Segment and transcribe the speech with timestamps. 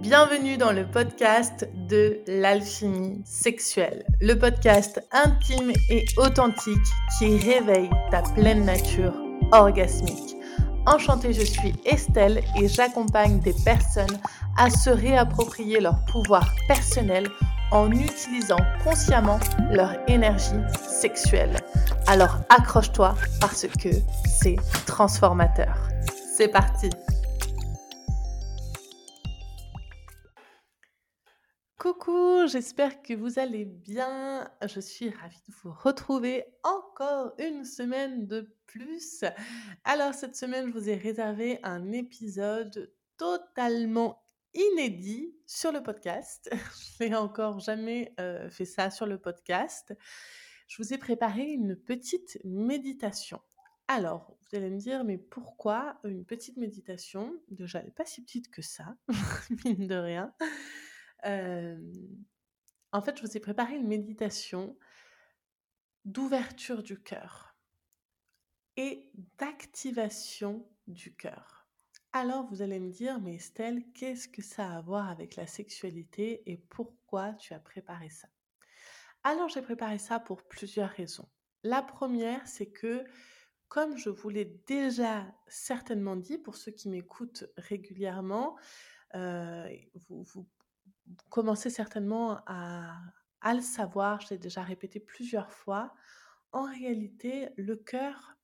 [0.00, 6.78] Bienvenue dans le podcast de l'alchimie sexuelle, le podcast intime et authentique
[7.18, 9.12] qui réveille ta pleine nature
[9.52, 10.34] orgasmique.
[10.86, 14.18] Enchantée, je suis Estelle et j'accompagne des personnes
[14.56, 17.28] à se réapproprier leur pouvoir personnel
[17.70, 19.40] en utilisant consciemment
[19.70, 21.58] leur énergie sexuelle.
[22.06, 23.90] Alors accroche-toi parce que
[24.24, 24.56] c'est
[24.86, 25.76] transformateur.
[26.34, 26.88] C'est parti
[32.46, 34.50] J'espère que vous allez bien.
[34.66, 39.24] Je suis ravie de vous retrouver encore une semaine de plus.
[39.84, 44.24] Alors cette semaine, je vous ai réservé un épisode totalement
[44.54, 46.50] inédit sur le podcast.
[46.98, 49.94] Je n'ai encore jamais euh, fait ça sur le podcast.
[50.66, 53.40] Je vous ai préparé une petite méditation.
[53.88, 57.34] Alors, vous allez me dire, mais pourquoi une petite méditation?
[57.48, 58.96] Déjà, elle n'est pas si petite que ça,
[59.64, 60.34] mine de rien
[62.92, 64.76] en fait, je vous ai préparé une méditation
[66.04, 67.56] d'ouverture du cœur
[68.76, 71.66] et d'activation du cœur.
[72.12, 75.46] Alors vous allez me dire, mais Estelle, qu'est-ce que ça a à voir avec la
[75.46, 78.28] sexualité et pourquoi tu as préparé ça?
[79.24, 81.28] Alors j'ai préparé ça pour plusieurs raisons.
[81.62, 83.04] La première, c'est que,
[83.68, 88.58] comme je vous l'ai déjà certainement dit, pour ceux qui m'écoutent régulièrement,
[89.14, 90.46] vous, vous,
[91.28, 93.00] commencez certainement à,
[93.44, 95.94] le savoir, je l'ai déjà répété plusieurs fois,
[96.52, 98.36] en réalité, le cœur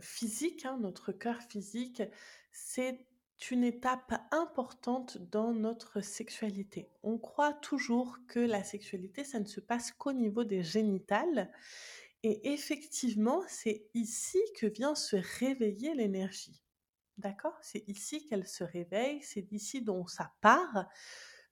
[0.00, 2.02] physique, hein, notre cœur physique,
[2.52, 3.06] c'est
[3.50, 6.90] une étape importante dans notre sexualité.
[7.02, 11.50] On croit toujours que la sexualité, ça ne se passe qu'au niveau des génitales.
[12.22, 16.62] Et effectivement, c'est ici que vient se réveiller l'énergie.
[17.20, 17.58] D'accord?
[17.60, 20.88] C'est ici qu'elle se réveille, c'est d'ici dont ça part.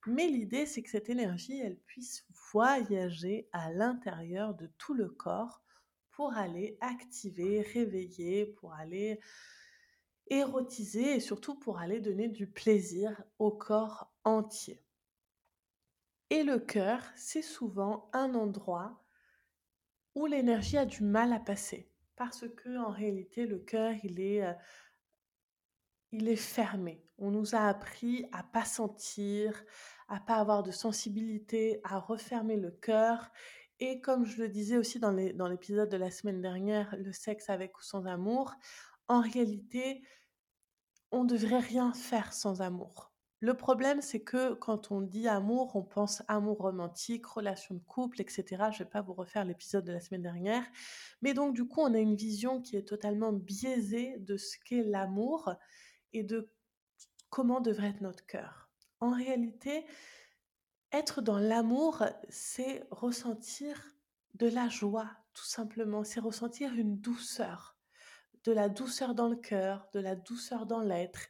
[0.07, 5.61] Mais l'idée, c'est que cette énergie, elle puisse voyager à l'intérieur de tout le corps
[6.09, 9.19] pour aller activer, réveiller, pour aller
[10.27, 14.83] érotiser et surtout pour aller donner du plaisir au corps entier.
[16.31, 19.03] Et le cœur, c'est souvent un endroit
[20.15, 21.91] où l'énergie a du mal à passer.
[22.15, 24.51] Parce que en réalité, le cœur, il est euh,
[26.11, 27.03] il est fermé.
[27.17, 29.63] On nous a appris à pas sentir,
[30.07, 33.31] à pas avoir de sensibilité, à refermer le cœur.
[33.79, 37.77] Et comme je le disais aussi dans l'épisode de la semaine dernière, le sexe avec
[37.77, 38.53] ou sans amour,
[39.07, 40.01] en réalité,
[41.11, 43.11] on ne devrait rien faire sans amour.
[43.41, 48.19] Le problème, c'est que quand on dit amour, on pense amour romantique, relation de couple,
[48.19, 48.43] etc.
[48.49, 50.65] Je ne vais pas vous refaire l'épisode de la semaine dernière.
[51.21, 54.83] Mais donc, du coup, on a une vision qui est totalement biaisée de ce qu'est
[54.83, 55.53] l'amour
[56.13, 56.51] et de
[57.29, 58.69] comment devrait être notre cœur.
[58.99, 59.85] En réalité,
[60.91, 63.95] être dans l'amour, c'est ressentir
[64.33, 66.03] de la joie, tout simplement.
[66.03, 67.77] C'est ressentir une douceur,
[68.43, 71.27] de la douceur dans le cœur, de la douceur dans l'être.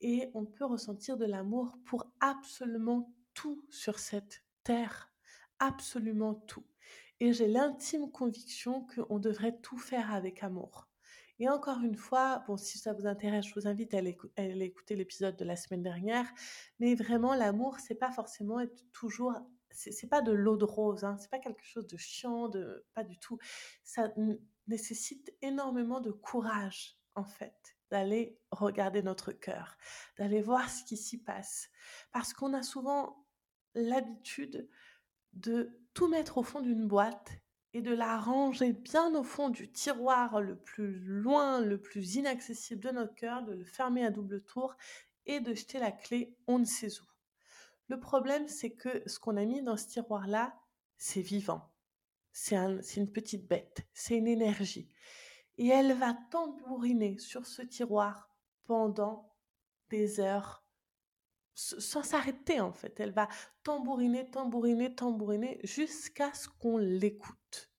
[0.00, 5.12] Et on peut ressentir de l'amour pour absolument tout sur cette terre,
[5.58, 6.66] absolument tout.
[7.18, 10.89] Et j'ai l'intime conviction qu'on devrait tout faire avec amour.
[11.40, 14.14] Et encore une fois, bon, si ça vous intéresse, je vous invite à aller,
[14.60, 16.30] écouter l'épisode de la semaine dernière.
[16.80, 19.34] Mais vraiment, l'amour, c'est pas forcément être toujours,
[19.70, 23.04] c'est pas de l'eau de rose, hein, c'est pas quelque chose de chiant, de pas
[23.04, 23.38] du tout.
[23.82, 24.12] Ça
[24.66, 29.78] nécessite énormément de courage, en fait, d'aller regarder notre cœur,
[30.18, 31.70] d'aller voir ce qui s'y passe,
[32.12, 33.26] parce qu'on a souvent
[33.74, 34.68] l'habitude
[35.32, 37.30] de tout mettre au fond d'une boîte
[37.72, 42.80] et de la ranger bien au fond du tiroir le plus loin, le plus inaccessible
[42.80, 44.76] de notre cœur, de le fermer à double tour
[45.26, 47.04] et de jeter la clé on ne sait où.
[47.88, 50.54] Le problème, c'est que ce qu'on a mis dans ce tiroir-là,
[50.96, 51.72] c'est vivant.
[52.32, 52.56] C'est
[52.96, 54.88] une petite bête, c'est une énergie.
[55.58, 58.30] Et elle va tambouriner sur ce tiroir
[58.64, 59.34] pendant
[59.90, 60.59] des heures,
[61.54, 62.98] sans s'arrêter en fait.
[63.00, 63.28] Elle va
[63.62, 67.70] tambouriner, tambouriner, tambouriner jusqu'à ce qu'on l'écoute.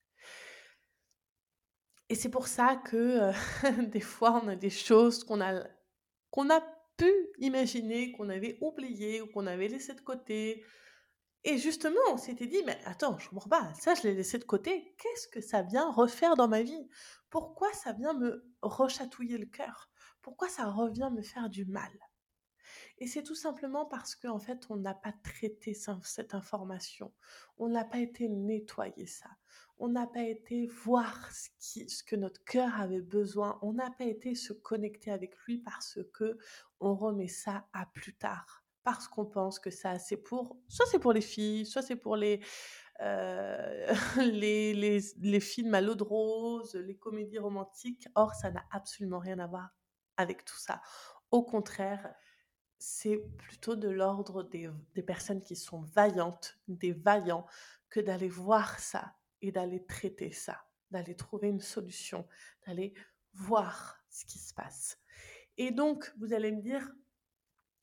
[2.10, 3.32] Et c'est pour ça que euh,
[3.88, 6.62] des fois on a des choses qu'on a, a
[6.98, 10.64] pu imaginer, qu'on avait oublié ou qu'on avait laissé de côté.
[11.44, 14.44] Et justement, on s'était dit, mais attends, je comprends pas, ça je l'ai laissé de
[14.44, 16.88] côté, qu'est-ce que ça vient refaire dans ma vie?
[17.32, 19.90] Pourquoi ça vient me rechatouiller le cœur?
[20.22, 21.92] Pourquoi ça revient me faire du mal?
[23.02, 27.12] Et c'est tout simplement parce qu'en en fait, on n'a pas traité cette information.
[27.58, 29.28] On n'a pas été nettoyer ça.
[29.80, 33.58] On n'a pas été voir ce, que notre cœur avait besoin.
[33.64, 36.38] On n'a pas été se connecter avec lui parce que
[36.80, 38.64] on remet ça à plus tard.
[38.84, 42.16] parce qu'on pense que ça, c'est pour soit c'est pour les filles, soit c'est pour
[42.16, 42.40] les,
[44.18, 48.08] les les les films à l'eau de rose, les comédies romantiques.
[48.14, 49.70] Or, ça n'a absolument rien à voir
[50.18, 50.82] avec tout ça.
[51.32, 52.14] Au contraire,
[52.82, 57.46] c'est plutôt de l'ordre des des personnes qui sont vaillantes, des vaillants,
[57.90, 62.28] que d'aller voir ça et d'aller traiter ça, d'aller trouver une solution,
[62.66, 62.94] d'aller
[63.34, 64.98] voir ce qui se passe.
[65.58, 66.92] Et donc, vous allez me dire,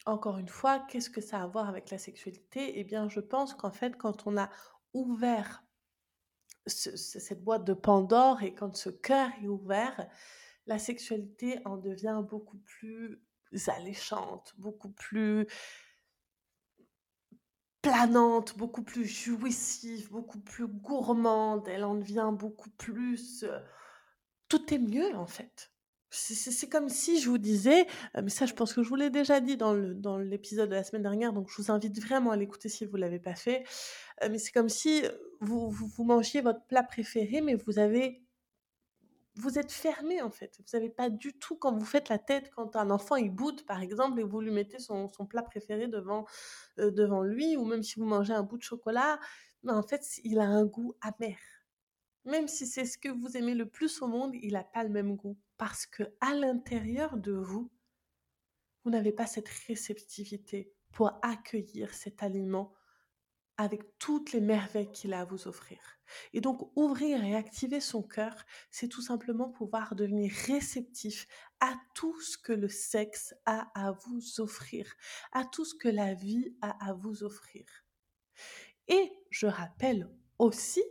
[0.06, 2.78] encore une fois, qu'est-ce que ça a à voir avec la sexualité?
[2.80, 4.50] Eh bien, je pense qu'en fait, quand on a
[4.94, 5.64] ouvert
[6.66, 10.08] ce- ce- cette boîte de Pandore et quand ce cœur est ouvert,
[10.66, 13.22] la sexualité en devient beaucoup plus
[13.66, 15.46] alléchante, beaucoup plus
[17.82, 21.68] planante, beaucoup plus jouissive, beaucoup plus gourmande.
[21.68, 23.44] Elle en devient beaucoup plus...
[23.44, 23.58] euh,
[24.48, 25.70] tout est mieux en fait.
[26.10, 27.86] C'est comme si je vous disais,
[28.16, 29.74] euh, mais ça je pense que je vous l'ai déjà dit dans
[30.16, 33.02] l'épisode de la semaine dernière, donc je vous invite vraiment à l'écouter si vous ne
[33.02, 33.64] l'avez pas fait,
[34.22, 35.02] euh, mais c'est comme si
[35.40, 38.22] vous, vous, vous mangiez votre plat préféré, mais vous avez
[39.38, 40.56] vous êtes fermé en fait.
[40.58, 43.64] Vous savez pas du tout quand vous faites la tête, quand un enfant il boude
[43.66, 46.26] par exemple et vous lui mettez son, plat préféré devant,
[46.78, 49.20] euh, devant lui, ou même si vous mangez un bout de chocolat,
[49.62, 51.38] ben, en fait il a un goût amer.
[52.24, 54.90] Même si c'est ce que vous aimez le plus au monde, il n'a pas le
[54.90, 55.38] même goût.
[55.56, 57.70] Parce que à l'intérieur de vous,
[58.84, 62.72] vous n'avez pas cette réceptivité pour accueillir cet aliment
[63.58, 65.78] avec toutes les merveilles qu'il a à vous offrir.
[66.32, 68.34] Et donc ouvrir et activer son cœur,
[68.70, 71.26] c'est tout simplement pouvoir devenir réceptif
[71.60, 74.90] à tout ce que le sexe a à vous offrir,
[75.32, 77.66] à tout ce que la vie a à vous offrir.
[78.86, 80.08] Et je rappelle
[80.38, 80.84] aussi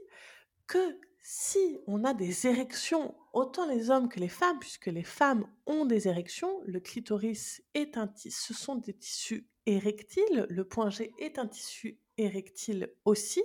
[0.67, 0.99] que
[1.29, 5.85] si on a des érections, autant les hommes que les femmes, puisque les femmes ont
[5.85, 11.11] des érections, le clitoris est un tissu, ce sont des tissus érectiles, le point G
[11.17, 13.43] est un tissu érectile aussi.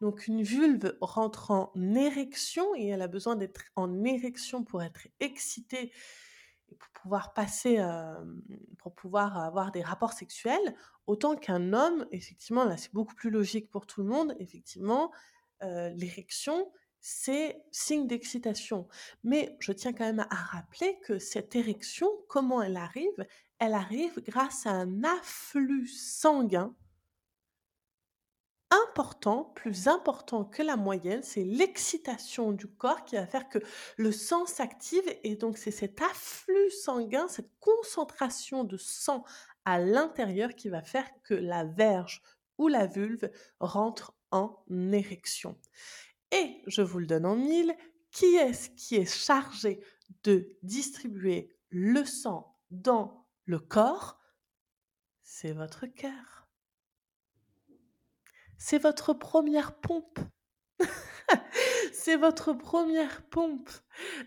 [0.00, 5.08] Donc une vulve rentre en érection et elle a besoin d'être en érection pour être
[5.20, 5.92] excitée
[6.70, 7.84] et pour pouvoir passer,
[8.78, 10.76] pour pouvoir avoir des rapports sexuels,
[11.06, 15.10] autant qu'un homme, effectivement, là c'est beaucoup plus logique pour tout le monde, effectivement,
[15.62, 16.70] l'érection,
[17.00, 18.86] c'est signe d'excitation.
[19.24, 23.26] Mais je tiens quand même à rappeler que cette érection, comment elle arrive?
[23.58, 26.74] Elle arrive grâce à un afflux sanguin
[28.70, 33.58] important, plus important que la moyenne, c'est l'excitation du corps qui va faire que
[33.96, 39.24] le sang s'active et donc c'est cet afflux sanguin, cette concentration de sang
[39.64, 42.22] à l'intérieur qui va faire que la verge
[42.58, 44.62] ou la vulve rentre en
[44.92, 45.58] érection.
[46.30, 47.74] Et je vous le donne en mille,
[48.12, 49.80] qui est-ce qui est chargé
[50.24, 54.20] de distribuer le sang dans le corps?
[55.22, 56.49] C'est votre cœur.
[58.62, 60.18] C'est votre première pompe.
[61.94, 63.70] c'est votre première pompe.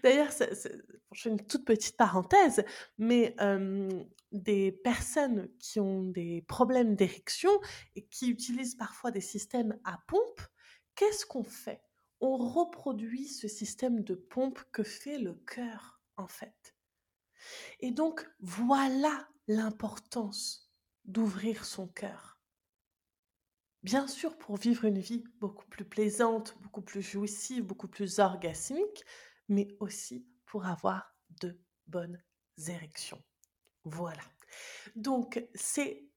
[0.02, 2.66] D'ailleurs, je fais une toute petite parenthèse,
[2.98, 3.36] mais
[4.32, 7.52] des personnes qui ont des problèmes d'érection
[7.96, 10.42] et qui utilisent parfois des systèmes à pompe,
[10.96, 11.84] qu'est-ce qu'on fait?
[12.20, 16.76] On reproduit ce système de pompe que fait le cœur, en fait.
[17.82, 20.72] Et donc, voilà l'importance
[21.06, 22.33] d'ouvrir son cœur.
[23.84, 29.04] Bien sûr, pour vivre une vie beaucoup plus plaisante, beaucoup plus jouissive, beaucoup plus orgasmique,
[29.50, 32.22] mais aussi pour avoir de bonnes
[32.68, 33.22] érections.
[33.84, 34.24] Voilà.
[34.96, 36.08] Donc, c'est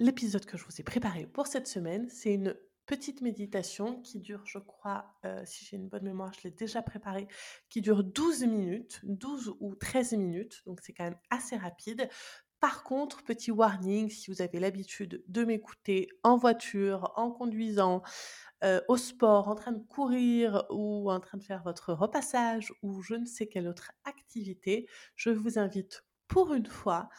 [0.00, 2.08] l'épisode que je vous ai préparé pour cette semaine.
[2.08, 2.56] C'est une
[2.86, 6.82] petite méditation qui dure, je crois, euh, si j'ai une bonne mémoire, je l'ai déjà
[6.82, 7.28] préparée,
[7.70, 12.08] qui dure 12 minutes, 12 ou 13 minutes, donc c'est quand même assez rapide.
[12.64, 18.00] Par contre, petit warning, si vous avez l'habitude de m'écouter en voiture, en conduisant,
[18.64, 23.02] euh, au sport, en train de courir ou en train de faire votre repassage ou
[23.02, 27.10] je ne sais quelle autre activité, je vous invite pour une fois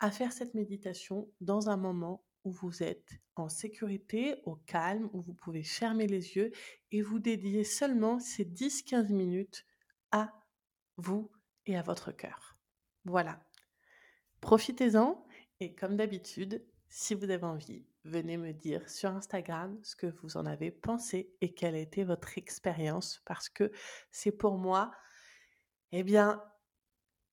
[0.00, 5.20] à faire cette méditation dans un moment où vous êtes en sécurité, au calme, où
[5.20, 6.50] vous pouvez fermer les yeux
[6.92, 9.66] et vous dédier seulement ces 10-15 minutes
[10.12, 10.32] à
[10.96, 11.30] vous
[11.66, 12.56] et à votre cœur.
[13.04, 13.38] Voilà.
[14.44, 15.26] Profitez-en
[15.60, 20.36] et comme d'habitude, si vous avez envie, venez me dire sur Instagram ce que vous
[20.36, 23.72] en avez pensé et quelle a été votre expérience parce que
[24.10, 24.92] c'est pour moi,
[25.92, 26.44] eh bien,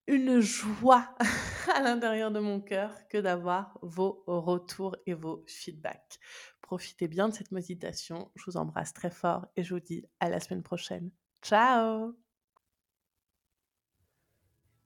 [0.08, 1.14] une joie
[1.76, 6.18] à l'intérieur de mon cœur que d'avoir vos retours et vos feedbacks.
[6.62, 8.32] Profitez bien de cette méditation.
[8.36, 11.12] Je vous embrasse très fort et je vous dis à la semaine prochaine.
[11.42, 12.16] Ciao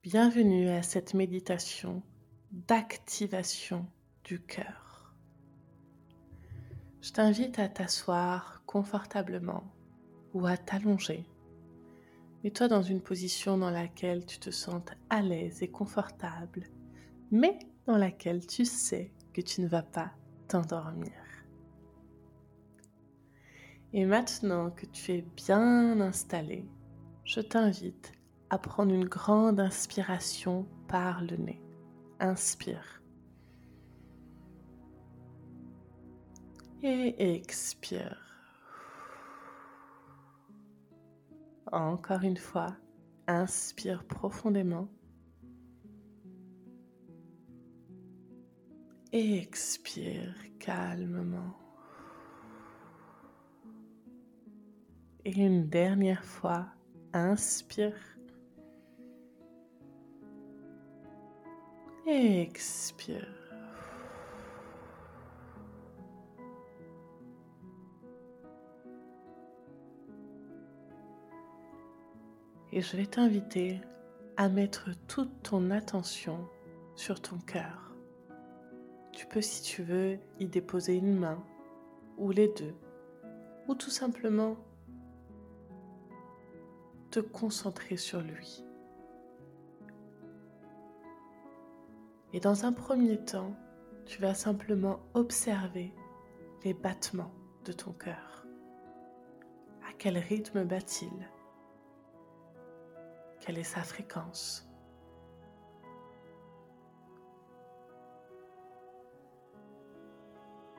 [0.02, 2.02] Bienvenue à cette méditation
[2.56, 3.86] d'activation
[4.24, 5.14] du cœur.
[7.02, 9.62] Je t'invite à t'asseoir confortablement
[10.32, 11.26] ou à t'allonger.
[12.42, 16.64] Mets-toi dans une position dans laquelle tu te sentes à l'aise et confortable,
[17.30, 20.12] mais dans laquelle tu sais que tu ne vas pas
[20.48, 21.12] t'endormir.
[23.92, 26.66] Et maintenant que tu es bien installé,
[27.24, 28.12] je t'invite
[28.48, 31.65] à prendre une grande inspiration par le nez.
[32.18, 33.02] Inspire.
[36.82, 38.16] Et expire.
[41.72, 42.76] Encore une fois,
[43.26, 44.88] inspire profondément.
[49.12, 51.54] Et expire calmement.
[55.24, 56.66] Et une dernière fois,
[57.12, 58.15] inspire.
[62.06, 63.26] Expire.
[72.72, 73.80] Et je vais t'inviter
[74.36, 76.46] à mettre toute ton attention
[76.94, 77.94] sur ton cœur.
[79.12, 81.42] Tu peux, si tu veux, y déposer une main
[82.18, 82.74] ou les deux,
[83.66, 84.56] ou tout simplement
[87.10, 88.65] te concentrer sur lui.
[92.32, 93.54] Et dans un premier temps,
[94.04, 95.94] tu vas simplement observer
[96.64, 97.32] les battements
[97.64, 98.46] de ton cœur.
[99.88, 101.30] À quel rythme bat-il?
[103.40, 104.68] Quelle est sa fréquence?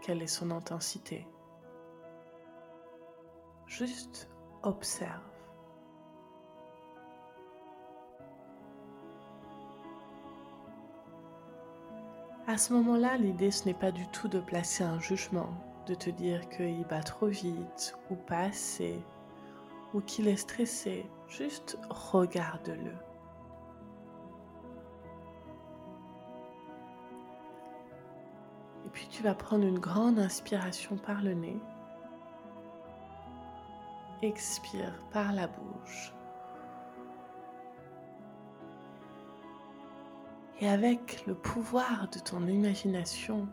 [0.01, 1.27] Quelle est son intensité?
[3.65, 4.29] Juste
[4.63, 5.36] observe.
[12.49, 15.49] À ce moment-là, l'idée, ce n'est pas du tout de placer un jugement,
[15.85, 19.03] de te dire qu'il bat trop vite ou pas assez,
[19.93, 21.05] ou qu'il est stressé.
[21.27, 22.93] Juste regarde-le.
[28.85, 31.59] Et puis tu vas prendre une grande inspiration par le nez.
[34.21, 36.13] Expire par la bouche.
[40.59, 43.47] Et avec le pouvoir de ton imagination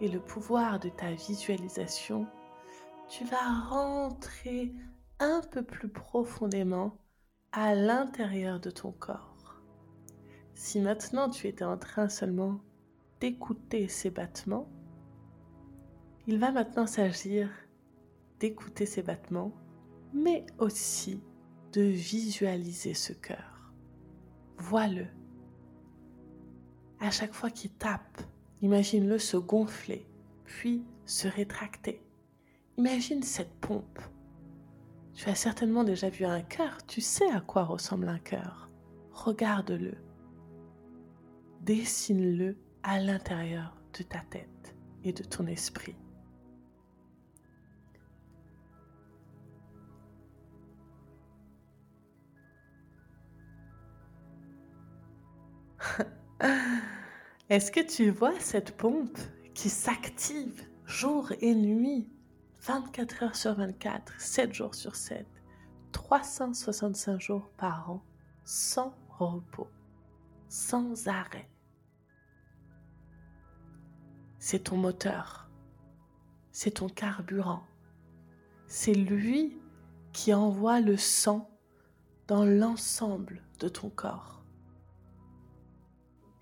[0.00, 2.26] et le pouvoir de ta visualisation,
[3.08, 4.72] tu vas rentrer
[5.18, 6.96] un peu plus profondément
[7.50, 9.62] à l'intérieur de ton corps.
[10.54, 12.60] Si maintenant tu étais en train seulement
[13.20, 14.68] d'écouter ces battements,
[16.28, 17.50] il va maintenant s'agir
[18.38, 19.52] d'écouter ces battements,
[20.12, 21.20] mais aussi
[21.72, 23.72] de visualiser ce cœur.
[24.58, 25.06] Vois-le,
[27.00, 28.22] à chaque fois qu'il tape,
[28.62, 30.06] imagine-le se gonfler,
[30.44, 32.02] puis se rétracter.
[32.76, 34.00] Imagine cette pompe.
[35.14, 38.70] Tu as certainement déjà vu un cœur, tu sais à quoi ressemble un cœur.
[39.12, 39.94] Regarde-le.
[41.62, 45.96] Dessine-le à l'intérieur de ta tête et de ton esprit.
[57.50, 59.16] Est-ce que tu vois cette pompe
[59.54, 62.06] qui s'active jour et nuit,
[62.60, 65.26] 24 heures sur 24, 7 jours sur 7,
[65.92, 68.04] 365 jours par an,
[68.44, 69.70] sans repos,
[70.50, 71.48] sans arrêt?
[74.38, 75.48] C'est ton moteur,
[76.52, 77.64] c'est ton carburant,
[78.66, 79.58] c'est lui
[80.12, 81.50] qui envoie le sang
[82.26, 84.37] dans l'ensemble de ton corps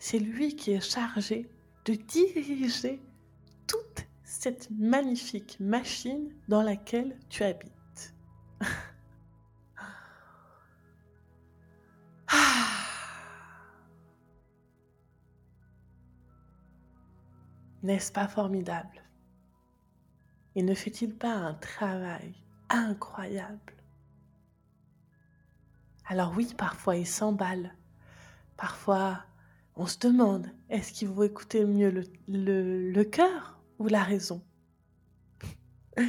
[0.08, 1.50] c'est lui qui est chargé
[1.84, 3.02] de diriger
[3.66, 8.14] toute cette magnifique machine dans laquelle tu habites.
[12.28, 12.66] Ah.
[17.82, 19.02] N'est-ce pas formidable?
[20.54, 22.32] Et ne fait-il pas un travail
[22.68, 23.74] incroyable?
[26.06, 27.74] Alors oui, parfois il s'emballe,
[28.56, 29.24] parfois
[29.76, 31.90] on se demande, est-ce qu'il vaut écouter mieux
[32.28, 34.42] le, le cœur ou la raison?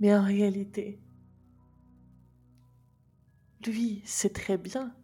[0.00, 0.98] Mais en réalité,
[3.66, 4.94] lui sait très bien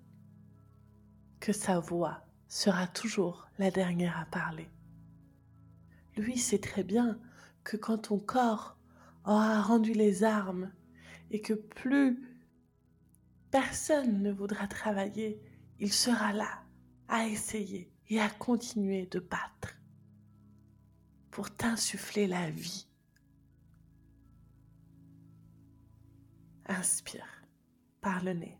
[1.38, 4.69] que sa voix sera toujours la dernière à parler.
[6.17, 7.21] Lui sait très bien
[7.62, 8.79] que quand ton corps
[9.25, 10.73] aura rendu les armes
[11.31, 12.19] et que plus
[13.50, 15.41] personne ne voudra travailler,
[15.79, 16.62] il sera là
[17.09, 19.77] à essayer et à continuer de battre
[21.31, 22.88] pour t'insuffler la vie
[26.71, 27.43] Inspire
[28.03, 28.59] par le nez.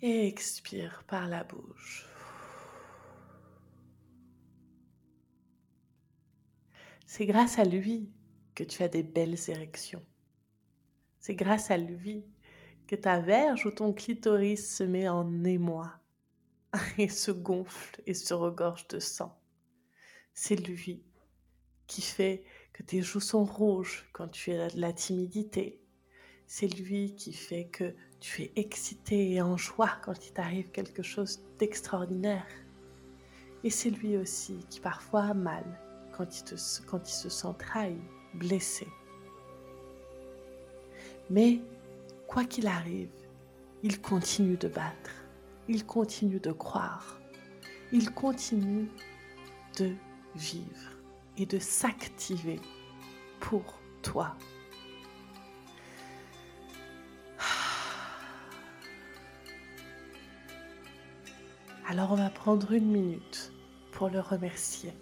[0.00, 2.06] Expire par la bouche.
[7.06, 8.10] C'est grâce à lui
[8.54, 10.04] que tu as des belles érections.
[11.20, 12.24] C'est grâce à lui
[12.86, 15.92] que ta verge ou ton clitoris se met en émoi
[16.98, 19.38] et se gonfle et se regorge de sang.
[20.34, 21.02] C'est lui
[21.86, 25.80] qui fait que tes joues sont rouges quand tu as de la timidité.
[26.46, 31.02] C'est lui qui fait que tu es excité et en joie quand il t'arrive quelque
[31.02, 32.46] chose d'extraordinaire.
[33.64, 35.64] Et c'est lui aussi qui parfois a mal
[36.12, 36.56] quand il,
[36.86, 37.96] quand il se sent trahi,
[38.34, 38.86] blessé.
[41.30, 41.60] Mais
[42.26, 43.10] quoi qu'il arrive,
[43.82, 45.25] il continue de battre,
[45.68, 47.20] il continue de croire,
[47.92, 48.88] il continue
[49.78, 49.94] de
[50.34, 50.90] vivre
[51.36, 52.60] et de s'activer
[53.40, 54.36] pour toi.
[61.88, 63.52] Alors on va prendre une minute
[63.92, 64.92] pour le remercier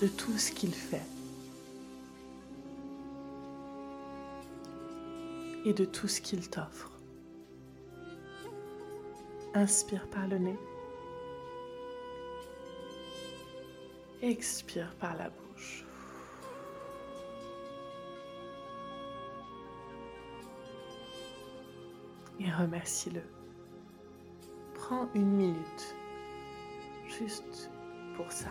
[0.00, 1.02] de tout ce qu'il fait
[5.64, 6.93] et de tout ce qu'il t'offre.
[9.56, 10.58] Inspire par le nez.
[14.20, 15.84] Expire par la bouche.
[22.40, 23.22] Et remercie-le.
[24.74, 25.94] Prends une minute
[27.06, 27.70] juste
[28.16, 28.50] pour ça.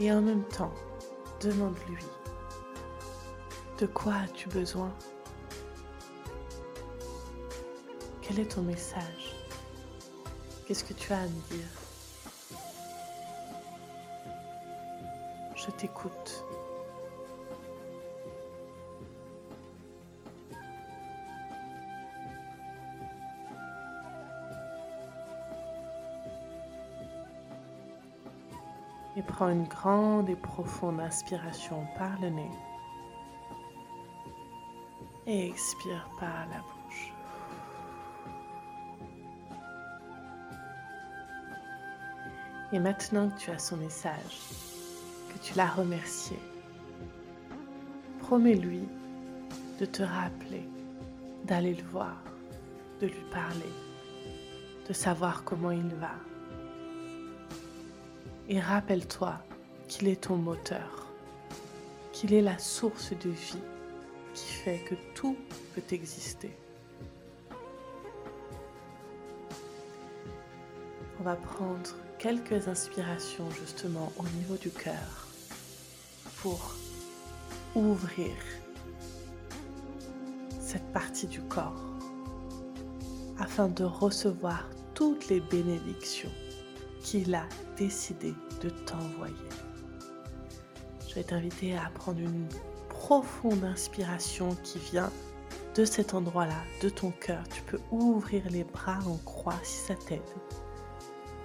[0.00, 0.72] Et en même temps,
[1.40, 2.02] demande-lui,
[3.78, 4.92] de quoi as-tu besoin?
[8.20, 9.36] Quel est ton message?
[10.66, 11.68] Qu'est-ce que tu as à me dire?
[15.54, 16.23] Je t'écoute.
[29.48, 32.50] Une grande et profonde inspiration par le nez
[35.26, 37.12] et expire par la bouche.
[42.72, 44.40] Et maintenant que tu as son message,
[45.32, 46.38] que tu l'as remercié,
[48.20, 48.88] promets-lui
[49.80, 50.68] de te rappeler,
[51.44, 52.22] d'aller le voir,
[53.00, 53.72] de lui parler,
[54.88, 56.12] de savoir comment il va
[58.48, 59.38] et rappelle-toi
[59.88, 61.06] qu'il est ton moteur,
[62.12, 63.62] qu'il est la source de vie
[64.34, 65.36] qui fait que tout
[65.74, 66.50] peut exister.
[71.20, 75.28] On va prendre quelques inspirations justement au niveau du cœur
[76.42, 76.74] pour
[77.74, 78.34] ouvrir
[80.60, 81.82] cette partie du corps
[83.38, 86.30] afin de recevoir toutes les bénédictions
[87.04, 87.44] qu'il a
[87.76, 89.34] décidé de t'envoyer.
[91.06, 92.48] Je vais t'inviter à prendre une
[92.88, 95.12] profonde inspiration qui vient
[95.76, 97.42] de cet endroit-là, de ton cœur.
[97.54, 100.22] Tu peux ouvrir les bras en croix si ça t'aide.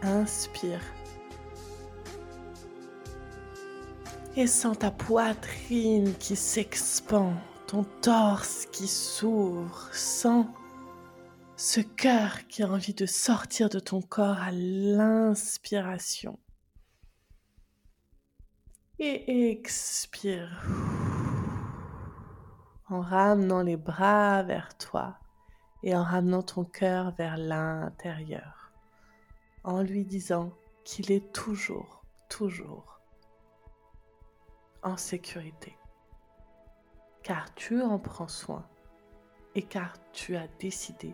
[0.02, 0.82] Inspire.
[4.38, 7.34] Et sens ta poitrine qui s'expand,
[7.68, 9.90] ton torse qui s'ouvre.
[9.92, 10.46] Sens
[11.60, 16.40] ce cœur qui a envie de sortir de ton corps à l'inspiration.
[18.98, 20.66] Et expire.
[22.88, 25.20] En ramenant les bras vers toi
[25.84, 28.72] et en ramenant ton cœur vers l'intérieur,
[29.66, 30.54] en lui disant
[30.86, 33.02] qu'il est toujours, toujours
[34.82, 35.76] en sécurité,
[37.22, 38.66] car tu en prends soin
[39.56, 41.14] et car tu as décidé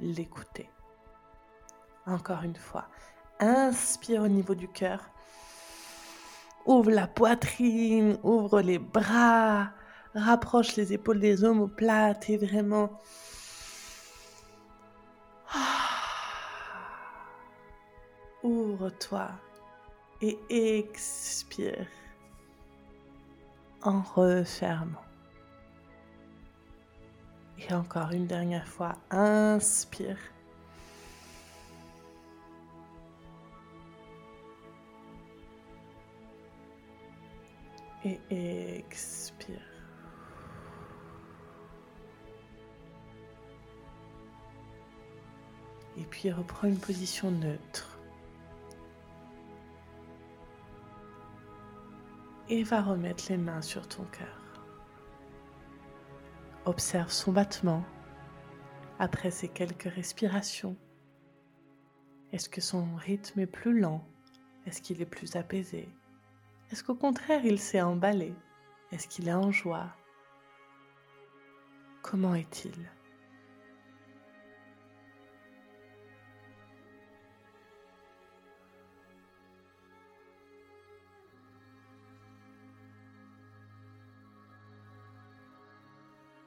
[0.00, 0.70] l'écouter.
[2.06, 2.88] Encore une fois,
[3.40, 5.10] inspire au niveau du cœur.
[6.66, 9.70] Ouvre la poitrine, ouvre les bras,
[10.14, 12.90] rapproche les épaules des omoplates et vraiment
[18.42, 19.30] ouvre-toi
[20.20, 21.86] et expire
[23.82, 25.00] en refermant.
[27.68, 30.18] Et encore une dernière fois, inspire.
[38.04, 39.60] Et expire.
[45.96, 47.98] Et puis reprends une position neutre.
[52.50, 54.43] Et va remettre les mains sur ton cœur.
[56.66, 57.84] Observe son battement
[58.98, 60.76] après ces quelques respirations.
[62.32, 64.02] Est-ce que son rythme est plus lent?
[64.66, 65.88] Est-ce qu'il est plus apaisé?
[66.72, 68.34] Est-ce qu'au contraire il s'est emballé?
[68.92, 69.94] Est-ce qu'il est en joie?
[72.02, 72.72] Comment est-il?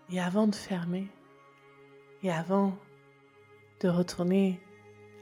[0.10, 1.08] Et avant de fermer,
[2.24, 2.78] et avant
[3.82, 4.60] de retourner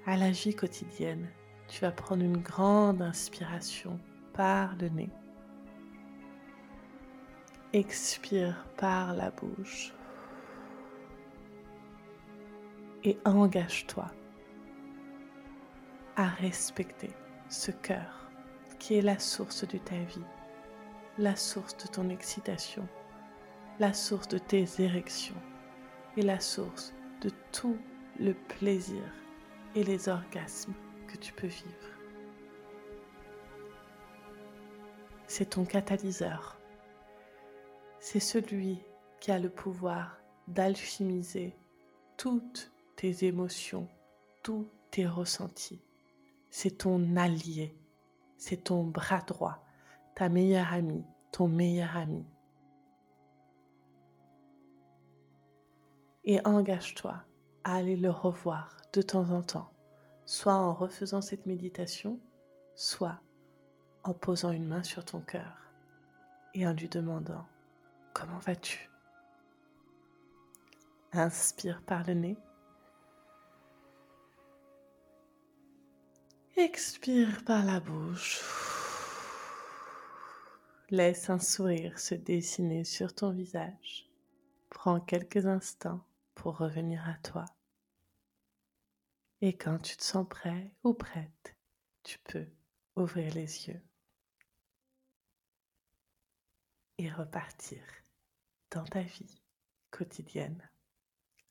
[0.06, 1.28] à la vie quotidienne,
[1.67, 4.00] tu vas prendre une grande inspiration
[4.34, 5.10] par le nez.
[7.74, 9.93] Expire par la bouche.
[13.04, 14.06] Et engage-toi
[16.15, 17.12] à respecter
[17.50, 18.30] ce cœur
[18.80, 20.26] qui est la source de ta vie,
[21.17, 22.88] la source de ton excitation,
[23.80, 25.42] la source de tes érections
[26.16, 27.78] et la source de tout
[28.20, 29.04] le plaisir
[29.76, 30.74] et les orgasmes
[31.08, 31.96] que tu peux vivre.
[35.28, 36.58] C'est ton catalyseur.
[38.00, 38.80] C'est celui
[39.20, 41.54] qui a le pouvoir d'alchimiser
[42.16, 43.90] toutes tes émotions,
[44.44, 45.82] tous tes ressentis.
[46.50, 47.76] C'est ton allié,
[48.38, 49.66] c'est ton bras droit,
[50.14, 52.24] ta meilleure amie, ton meilleur ami.
[56.26, 57.24] Et engage-toi
[57.64, 59.72] à aller le revoir de temps en temps,
[60.26, 62.20] soit en refaisant cette méditation,
[62.76, 63.20] soit
[64.04, 65.72] en posant une main sur ton cœur
[66.54, 67.46] et en lui demandant
[68.14, 68.90] comment vas-tu?
[71.14, 72.38] Inspire par le nez.
[76.58, 78.42] Expire par la bouche.
[80.90, 84.10] Laisse un sourire se dessiner sur ton visage.
[84.70, 87.45] Prends quelques instants pour revenir à toi.
[89.41, 91.56] Et quand tu te sens prêt ou prête,
[92.04, 92.48] tu peux
[92.95, 93.82] ouvrir les yeux
[96.98, 97.82] et repartir
[98.71, 99.41] dans ta vie
[99.91, 100.69] quotidienne.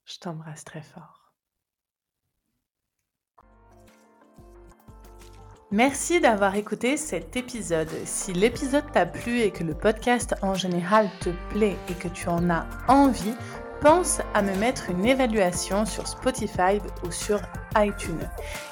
[0.05, 1.25] Je t'embrasse très fort.
[5.71, 7.91] Merci d'avoir écouté cet épisode.
[8.05, 12.29] Si l'épisode t'a plu et que le podcast en général te plaît et que tu
[12.29, 13.35] en as envie,
[13.85, 17.39] pense à me mettre une évaluation sur Spotify ou sur
[17.77, 18.27] iTunes.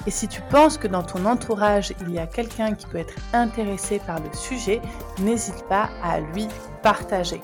[0.07, 3.13] Et si tu penses que dans ton entourage, il y a quelqu'un qui peut être
[3.31, 4.81] intéressé par le sujet,
[5.19, 6.47] n'hésite pas à lui
[6.81, 7.43] partager.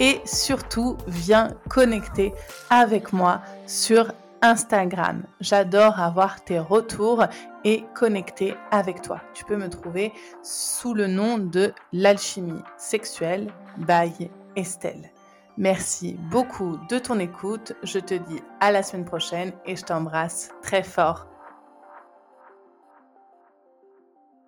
[0.00, 2.32] Et surtout, viens connecter
[2.70, 5.22] avec moi sur Instagram.
[5.42, 7.26] J'adore avoir tes retours
[7.62, 9.20] et connecter avec toi.
[9.34, 15.11] Tu peux me trouver sous le nom de l'alchimie sexuelle by Estelle.
[15.56, 17.74] Merci beaucoup de ton écoute.
[17.82, 21.31] Je te dis à la semaine prochaine et je t'embrasse très fort.